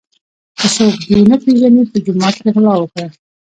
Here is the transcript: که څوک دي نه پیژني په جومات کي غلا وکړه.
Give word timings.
که 0.59 0.67
څوک 0.75 0.95
دي 1.07 1.19
نه 1.29 1.35
پیژني 1.43 1.83
په 1.91 1.97
جومات 2.05 2.35
کي 2.43 2.49
غلا 2.55 2.73
وکړه. 2.79 3.07